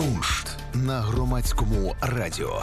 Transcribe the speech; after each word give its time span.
Куншт 0.00 0.48
на 0.74 1.00
громадському 1.00 1.94
радіо. 2.00 2.62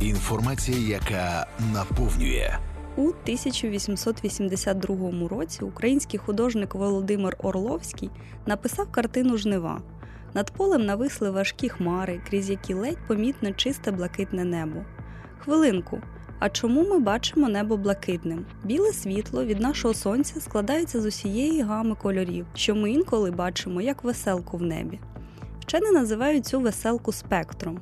Інформація, 0.00 0.78
яка 0.78 1.46
наповнює. 1.74 2.58
У 2.96 3.02
1882 3.02 5.28
році 5.28 5.64
український 5.64 6.20
художник 6.20 6.74
Володимир 6.74 7.36
Орловський 7.38 8.10
написав 8.46 8.92
картину 8.92 9.36
Жнива. 9.36 9.80
Над 10.34 10.50
полем 10.50 10.86
нависли 10.86 11.30
важкі 11.30 11.68
хмари, 11.68 12.20
крізь 12.28 12.50
які 12.50 12.74
ледь 12.74 13.08
помітне 13.08 13.52
чисте 13.52 13.90
блакитне 13.90 14.44
небо. 14.44 14.80
Хвилинку. 15.38 15.98
А 16.38 16.48
чому 16.48 16.88
ми 16.88 16.98
бачимо 16.98 17.48
небо 17.48 17.76
блакитним? 17.76 18.46
Біле 18.64 18.92
світло 18.92 19.44
від 19.44 19.60
нашого 19.60 19.94
сонця 19.94 20.40
складається 20.40 21.00
з 21.00 21.06
усієї 21.06 21.62
гами 21.62 21.94
кольорів, 21.94 22.46
що 22.54 22.74
ми 22.74 22.90
інколи 22.90 23.30
бачимо 23.30 23.80
як 23.80 24.04
веселку 24.04 24.56
в 24.56 24.62
небі. 24.62 25.00
Вчені 25.70 25.90
називають 25.90 26.46
цю 26.46 26.60
веселку 26.60 27.12
спектром. 27.12 27.80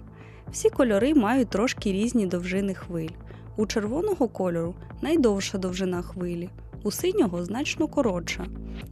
Всі 0.52 0.70
кольори 0.70 1.14
мають 1.14 1.50
трошки 1.50 1.92
різні 1.92 2.26
довжини 2.26 2.74
хвиль. 2.74 3.08
У 3.56 3.66
червоного 3.66 4.28
кольору 4.28 4.74
найдовша 5.02 5.58
довжина 5.58 6.02
хвилі, 6.02 6.50
у 6.82 6.90
синього 6.90 7.44
значно 7.44 7.88
коротша. 7.88 8.46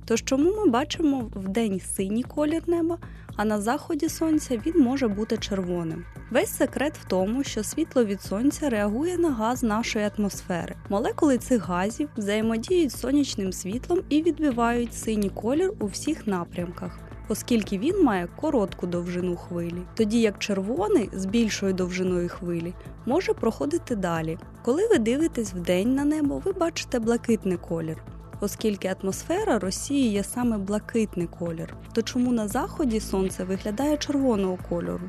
Тож 0.05 0.25
чому 0.25 0.53
ми 0.57 0.71
бачимо 0.71 1.31
вдень 1.35 1.81
синій 1.81 2.23
колір 2.23 2.63
неба, 2.67 2.99
а 3.37 3.45
на 3.45 3.61
заході 3.61 4.09
сонця 4.09 4.61
він 4.67 4.83
може 4.83 5.09
бути 5.09 5.37
червоним? 5.39 6.05
Весь 6.31 6.57
секрет 6.57 6.99
в 6.99 7.05
тому, 7.05 7.45
що 7.45 7.63
світло 7.63 8.05
від 8.05 8.23
сонця 8.23 8.71
реагує 8.71 9.19
на 9.19 9.31
газ 9.31 9.63
нашої 9.63 10.11
атмосфери. 10.19 10.75
Молекули 10.89 11.39
цих 11.39 11.69
газів 11.69 12.09
взаємодіють 12.17 12.93
з 12.93 13.01
сонячним 13.01 13.53
світлом 13.53 14.01
і 14.09 14.23
відбивають 14.23 14.95
синій 14.95 15.31
колір 15.31 15.73
у 15.81 15.87
всіх 15.87 16.27
напрямках 16.27 16.99
оскільки 17.29 17.79
він 17.79 18.05
має 18.05 18.29
коротку 18.37 18.87
довжину 18.87 19.37
хвилі, 19.37 19.83
тоді 19.95 20.21
як 20.21 20.39
червоний 20.39 21.11
з 21.13 21.27
більшою 21.27 21.73
довжиною 21.73 22.29
хвилі 22.29 22.75
може 23.07 23.35
проходити 23.35 23.97
далі. 23.97 24.39
Коли 24.65 24.89
ви 24.89 24.99
дивитесь 24.99 25.53
вдень 25.53 25.95
на 25.95 26.05
небо, 26.05 26.43
ви 26.45 26.53
бачите 26.53 26.99
блакитний 26.99 27.57
колір. 27.57 28.03
Оскільки 28.41 28.95
атмосфера 29.03 29.59
Росії 29.59 30.13
є 30.13 30.25
саме 30.25 30.59
блакитний 30.59 31.27
колір, 31.27 31.75
то 31.93 32.03
чому 32.03 32.33
на 32.33 32.49
заході 32.49 33.01
сонце 33.01 33.45
виглядає 33.45 33.97
червоного 33.97 34.59
кольору? 34.69 35.09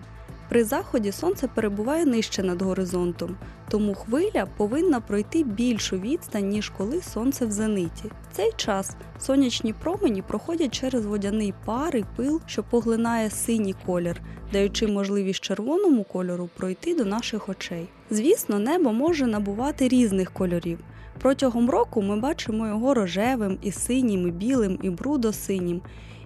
При 0.49 0.63
заході 0.63 1.11
сонце 1.11 1.47
перебуває 1.47 2.05
нижче 2.05 2.43
над 2.43 2.61
горизонтом, 2.61 3.35
тому 3.69 3.93
хвиля 3.93 4.47
повинна 4.57 4.99
пройти 4.99 5.43
більшу 5.43 5.97
відстань, 5.97 6.49
ніж 6.49 6.69
коли 6.69 7.01
сонце 7.01 7.45
в 7.45 7.51
зениті. 7.51 8.11
В 8.31 8.35
цей 8.35 8.51
час 8.55 8.95
сонячні 9.19 9.73
промені 9.73 10.21
проходять 10.21 10.73
через 10.73 11.05
водяний 11.05 11.53
пар 11.65 11.95
і 11.95 12.05
пил, 12.15 12.41
що 12.45 12.63
поглинає 12.63 13.29
синій 13.29 13.75
колір, 13.85 14.21
даючи 14.53 14.87
можливість 14.87 15.39
червоному 15.39 16.03
кольору 16.03 16.49
пройти 16.57 16.95
до 16.95 17.05
наших 17.05 17.49
очей. 17.49 17.87
Звісно, 18.09 18.59
небо 18.59 18.93
може 18.93 19.27
набувати 19.27 19.87
різних 19.87 20.31
кольорів. 20.31 20.79
Протягом 21.19 21.69
року 21.69 22.01
ми 22.01 22.19
бачимо 22.19 22.67
його 22.67 22.93
рожевим, 22.93 23.57
і 23.61 23.71
синім, 23.71 24.27
і 24.27 24.31
білим, 24.31 24.79
і 24.81 24.89
брудосинім. 24.89 25.81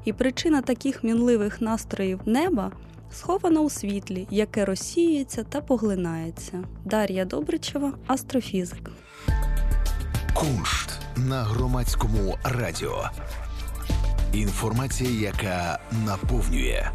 І 0.06 0.14
причина 0.14 0.62
таких 0.62 1.04
мінливих 1.04 1.62
настроїв 1.62 2.20
неба 2.26 2.72
схована 3.12 3.62
у 3.62 3.70
світлі, 3.70 4.28
яке 4.32 4.66
розсіюється 4.66 5.44
та 5.44 5.62
поглинається. 5.62 6.64
Дар'я 6.86 7.26
Добричева, 7.26 7.94
астрофізик. 8.08 8.92
Куншт 10.34 10.90
на 11.16 11.44
громадському 11.44 12.38
радіо. 12.44 13.10
Інформація, 14.34 15.10
яка 15.32 15.80
наповнює. 16.06 16.92